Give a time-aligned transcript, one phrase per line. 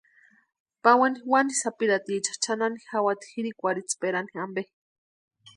[0.83, 4.61] Pawani wani sapirhatiecha chʼanani jawati jirikwarhitsperani ampe.